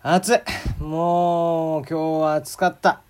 [0.00, 0.38] 暑い。
[0.80, 3.00] もう今日は暑かった。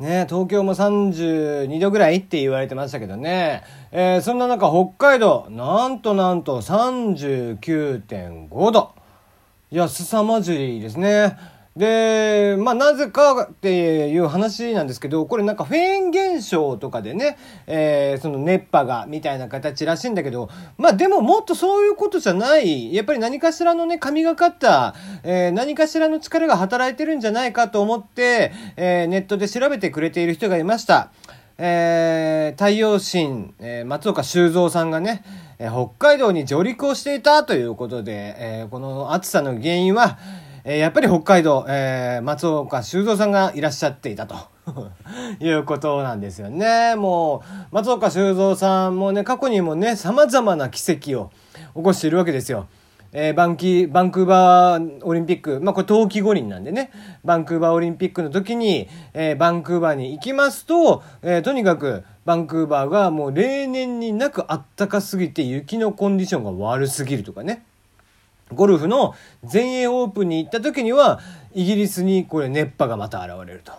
[0.00, 3.62] ね東京も32度ぐらいって言われてましたけどね、
[3.92, 8.96] えー、そんな中北海道なんとなんと39.5度。
[9.70, 11.36] いや凄まじいですね。
[11.76, 31.10] で、まあ、なぜかっていう話なんですけど、これなんかフェーン現象とかでね、えー、その熱波がみたいな形らしいんだけど、まあ、でももっとそういうことじゃない、やっぱり何かしらのね、神がかった、えー、何かしらの力が働いてるんじゃないかと思って、えー、ネットで調べてくれている人がいました。
[31.60, 35.24] えー、太陽神、えー、松岡修造さんがね、
[35.58, 40.18] えー、北海道に上陸をしていたということで、えー、この暑さの原因は、
[40.64, 44.36] えー、やっぱり北海道、えー、松岡修造さんがいらっしゃっていたと
[45.40, 46.94] いうことなんですよね。
[46.96, 51.30] もう、松岡修造さんもね、過去にもね、様々な奇跡を
[51.74, 52.66] 起こしているわけですよ。
[53.12, 56.90] えー、バンキバンクーバーオリンピック、まあこれ冬季五輪なんでね、
[57.24, 67.64] バンクーバーオリンピックの時に、えー、バンクーバーに行きますと、えー、とにかくバンクーバーがもう例年になくあったかすぎて雪のコンディションが悪すぎるとかね。
[68.52, 71.20] ゴルフの全英オープンに行った時には、
[71.54, 73.72] イギリスにこれ熱波がまた現れると。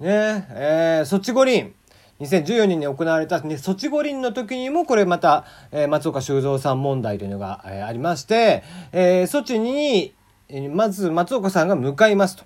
[0.00, 1.74] ねえー、ソチ五輪。
[2.20, 10.14] 2014年に行われた、ね、ソチ五輪の時にもこれまた、えー、松岡修造さん問題というのが、えー、ありまして、えー、ソチに、
[10.48, 12.44] えー、まず松岡さんが向かいますと。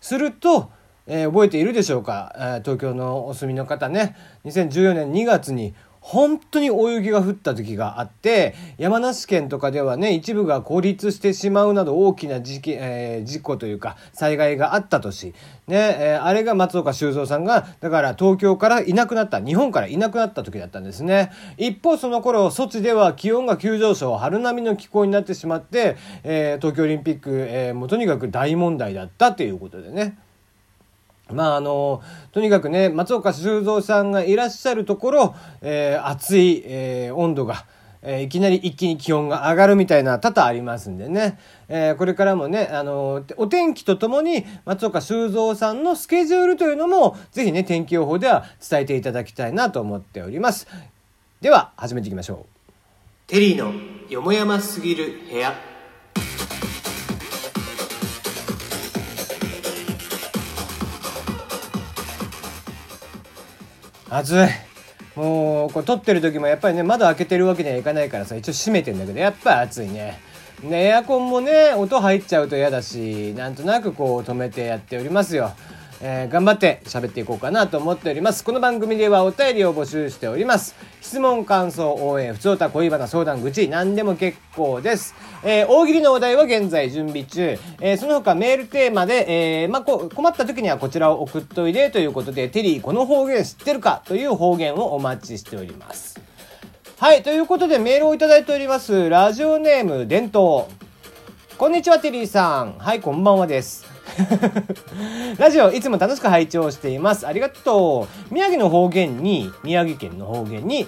[0.00, 0.70] すると、
[1.06, 15.28] えー、覚えているでしょうか、えー、東京のお住みの方ね、2014年2月に本当に大雪が降った時があって、山梨県とかではね、一部が孤立してしまうなど大きな事件、えー、事故というか、災害があった年。
[15.68, 21.30] ね、えー、あれが松岡修造さんが、だから東京からいなくなった、日本からいなくなった時だったんですね。
[21.56, 30.18] 一方その頃、措置では気温が急上昇、春並みの気候になってしまって、えー、東京オリンピック、えー、もうとにかく大問題だったということでね。
[31.32, 32.02] まああの、
[32.32, 37.66] とにかくね、松岡修造さんがいらっしゃるところ、えー、暑い、えー、温度が、
[38.02, 50.66] えー、いきなり一気に気温が上がるみたいな多々ありますんでね、えー、これからもね、あのお天気とともに松岡修造さんのスケジュールというのも、ぜひね、天気予報では伝えていただきたいなと思っております。
[51.40, 52.62] では、始めていきましょう。
[53.26, 53.72] テリーの
[54.08, 55.71] よもやますぎる部屋。
[64.14, 64.48] 暑い。
[65.18, 70.20] もうこれ撮ってる時もやっぱりね窓開けてるわけにはいかないからさ一応閉めてんだけどやっぱ暑いね。
[70.62, 75.52] ねエアコンもね音入っちゃうと嫌だしなんとなくこう止めてやっておりますよ。
[76.04, 78.42] えー、頑張って喋っていこうかなと思っております。
[78.42, 80.74] この番組ではお便りを募集しております。
[81.00, 85.14] 質問、感想、応援、不通た恋バナ、相談、愚痴、何でも結構です。
[85.44, 87.56] えー、大喜利のお題は現在準備中。
[87.80, 96.20] えー、その他メールテーマで、えー、まあ、こ、困った時にはこちらを送っといでということで、テリー、この方言知ってるかという方言をお待ちしております。
[96.98, 99.08] はい、ということでメールをいただいております。
[99.08, 100.68] ラジオネーム、伝統。
[101.58, 102.72] こんにちは、テリーさん。
[102.78, 103.91] はい、こんばんはです。
[105.38, 107.26] ラジオいつも楽しく拝聴しています。
[107.26, 108.34] ありがとう。
[108.34, 110.86] 宮城の方言に、宮城県の方言に、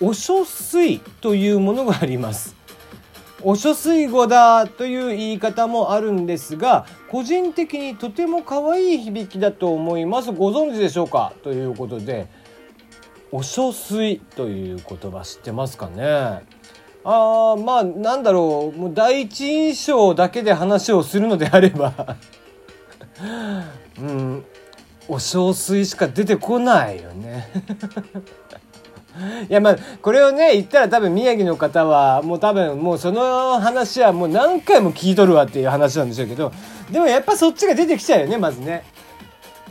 [0.00, 2.56] お書水というものがあります。
[3.42, 10.32] お書水語だという言い方もあるんですが、個人的にとても可愛い響きだと思います。
[10.32, 11.32] ご存知でしょうか？
[11.42, 12.26] ということで、
[13.30, 16.04] お書水という言葉知ってますかね？
[17.06, 18.78] ああ、まあ、なんだろう。
[18.78, 22.16] もう第一印象だけで話をするのであれば
[24.00, 24.44] うん。
[25.08, 27.50] お小水しか出てこないよね。
[29.48, 36.52] いやまあこれをね言ったら多分宮城の方はもう多分もうその話はもう何回も聞いとるわっていう話なんでしょうけど
[36.90, 38.82] でもやっぱそっちが出てきちゃうよねまずね。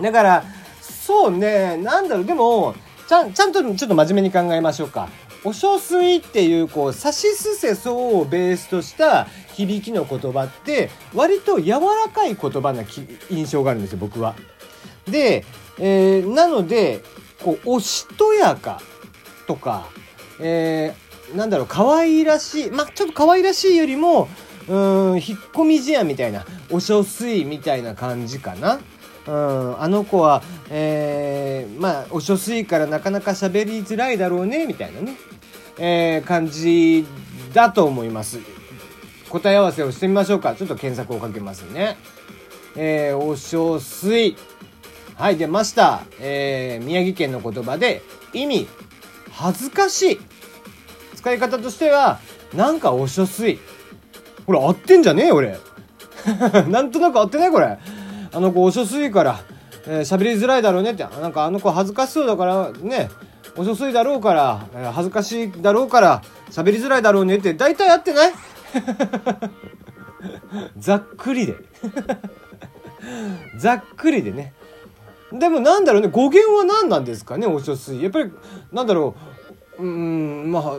[0.02, 0.44] だから
[0.82, 2.74] そうねなんだろうでも
[3.08, 5.10] ちゃんちゃんとちょっと真面目に考えましょうか。
[5.44, 12.84] お小水っていうこう、さしすせそうをベースとした響きの言葉って割と柔らかい言葉な
[13.30, 14.36] 印象があるんですよ、僕は。
[15.06, 15.46] で、
[15.80, 17.04] えー、なので、
[17.44, 18.82] こう、おしとやか
[19.48, 19.88] とか、
[20.40, 24.30] えー、なんだろう、可愛らしい、まあ、ちょっと可愛らしいよりも、
[24.70, 24.76] うん、
[25.16, 28.80] 引っ込み思案みたいな、お小水みたいな感じかな。
[29.26, 35.16] うん、あの子は、えー、まあ、お書水からなかなか喋りづらいだろうね、みたいなね、
[35.78, 37.06] えー、感じ
[37.54, 38.40] だと思います。
[39.30, 40.56] 答え合わせをしてみましょうか。
[40.56, 41.98] ちょっと検索をかけますね。
[42.76, 44.36] えー、お書水。
[45.16, 46.04] はい、出ました。
[46.20, 48.02] えー、宮城県の言葉で、
[48.34, 48.68] 意味、
[49.32, 50.20] 恥ずかしい。
[51.16, 52.20] 使い方としては、
[52.54, 53.60] なんかお書水。
[54.46, 55.58] ほら、合ってんじゃねえよ俺。
[56.70, 57.78] なんとなく合ってないこれ。
[58.32, 59.40] あの子、お書水から、
[59.88, 61.04] えー、喋りづらいだろうねって。
[61.04, 63.10] なんかあの子恥ずかしそうだからね、
[63.56, 68.34] お書水だろうから、えー、恥ずかしいだろうから、喋りづらいだろうねって、大体合ってない？
[70.78, 71.56] ざっくりで。
[73.60, 74.54] ざっくりでね。
[75.32, 78.02] でもなんだろうね、語源は何なんですかね、お書水。
[78.02, 78.32] やっぱり、
[78.72, 79.16] なんだろ
[79.80, 80.74] う、うん、まあ、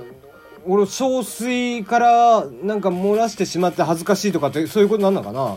[0.67, 5.57] 俺、小水からなんか漏らしてしまって恥ずかしいとかってそういうことなんのかな？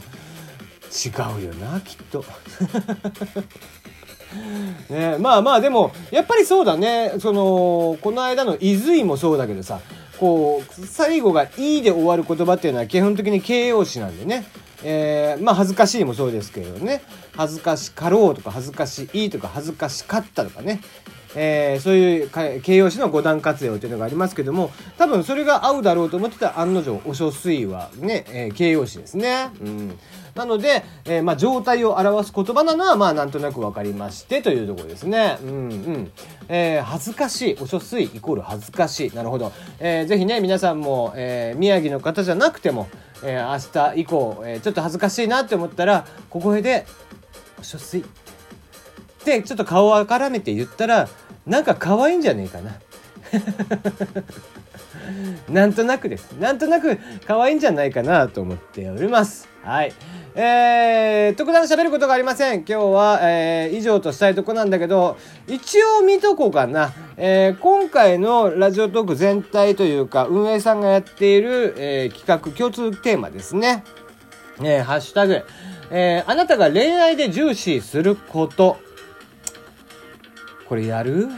[0.89, 1.09] 違
[1.41, 2.23] うよな、きっと。
[4.89, 7.13] ねまあまあでも、やっぱりそうだね。
[7.19, 9.79] その、この間の伊豆もそうだけどさ、
[10.19, 14.45] こう、最後が「いい」で終わる言葉っていうのは基本的に形容詞なんでね。
[14.83, 17.01] えー、まあ恥ずかしいもそうですけどね。
[17.35, 20.81] 恥ずかしかろうとか恥ずかしいとか恥ずかしかったとかね。
[21.35, 29.49] えー、そういう形容詞の五段活用というのがありますけども多分それが合うだろうと思ってた案の定お書水はね、えー、形容詞ですね。
[29.61, 29.99] うん
[30.37, 35.39] なので、えー、まあ、状態を表す言葉なのは、まあ、なんとなく分かりましてというところですね。
[35.41, 36.11] うんうん。
[36.47, 37.57] えー、恥ずかしい。
[37.59, 39.15] お書水イコール恥ずかしい。
[39.15, 39.51] なるほど。
[39.79, 42.87] えー、ぜひね、皆さんも、えー、宮城の方じゃなくても、
[43.23, 46.85] えー、明日以降、えー、ちょっと恥ずかしいなって思ったら、小声で、
[47.59, 48.03] お書水っ
[49.25, 51.09] てちょっと顔を絡めて言ったら、
[51.47, 52.79] なんか可愛いんじゃねえかな。
[55.49, 56.31] なんとなくです。
[56.33, 59.47] なんとなく可愛いんじゃないかなと思っております。
[59.63, 59.93] はい。
[60.35, 62.59] えー、特段喋ることがありません。
[62.59, 66.93] 今日は、えー、以上としたいとこなんだけど、一応見とこうかな。
[67.17, 73.83] えー、今回のラジオトーク全体というか、運営さんがやっている、えー、企画、共通テーマですね。
[74.59, 75.43] えー、ハッシュタグ、
[75.91, 78.77] えー、あなたが恋愛で重視すること。
[80.67, 81.29] これやる？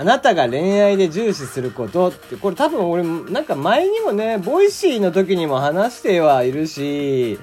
[0.00, 7.38] あなたが恋愛で重視することって、これ多分俺、なんか前にもね、 Voicy の時にも話してはいるし、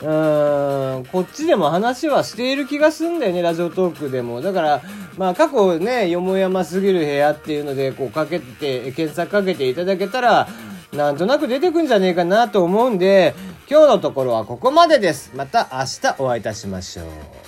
[0.00, 4.40] うーん、こっちでも話はしている気がすんだよね、ラジオトークでも。
[4.40, 4.82] だから、
[5.18, 10.48] まあ過去ね、よもやますぎる部屋っていうので、こうかけて、検索かけていただけたら、
[10.94, 13.34] なんとなく出てくんじゃねえかなと思うんで、
[13.70, 15.32] 今日のところはここまでです。
[15.36, 17.47] また明日お会いいたしましょう。